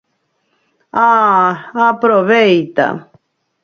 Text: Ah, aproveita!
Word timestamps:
Ah, 1.05 1.49
aproveita! 1.91 2.85